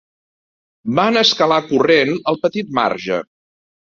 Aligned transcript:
Vam 0.99 1.19
escalar 1.21 1.59
corrent 1.71 2.13
el 2.31 2.39
petit 2.47 2.73
marge 2.79 3.21